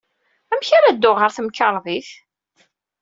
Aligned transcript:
Amek 0.53 0.69
ara 0.77 0.95
dduɣ 0.95 1.17
ɣer 1.19 1.31
temkarḍit? 1.35 2.09